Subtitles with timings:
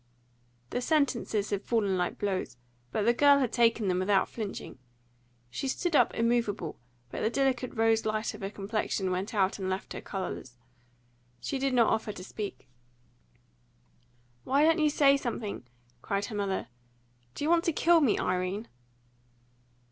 [0.71, 2.57] The sentences had fallen like blows.
[2.91, 4.79] But the girl had taken them without flinching.
[5.51, 6.79] She stood up immovable,
[7.11, 10.57] but the delicate rose light of her complexion went out and left her colourless.
[11.39, 12.67] She did not offer to speak.
[14.43, 15.67] "Why don't you say something?"
[16.01, 16.69] cried her mother.
[17.35, 18.69] "Do you want to kill me, Irene?"